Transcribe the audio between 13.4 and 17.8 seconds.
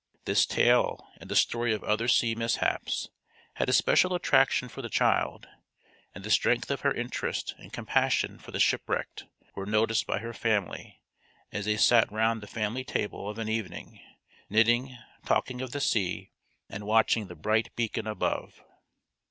evening, knitting, talking of the sea and watching the bright